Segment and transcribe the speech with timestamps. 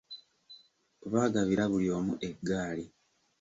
[1.11, 2.85] Baagabira buli omu eggaali.